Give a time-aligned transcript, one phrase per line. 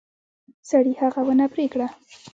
[0.69, 1.87] سړي هغه ونه پرې کړه.